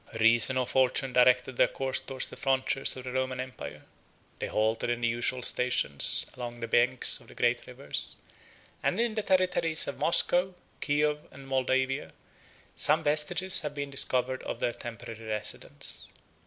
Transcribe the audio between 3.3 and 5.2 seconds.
empire: they halted in the